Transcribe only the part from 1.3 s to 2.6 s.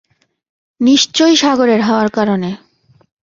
সাগরের হাওয়ার কারণে।